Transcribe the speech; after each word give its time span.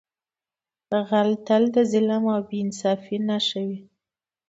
غل 1.07 1.29
تل 1.47 1.63
د 1.75 1.77
ظلم 1.91 2.23
او 2.33 2.39
بې 2.47 2.57
انصافۍ 2.63 3.17
نښه 3.27 3.61
وي 3.67 3.79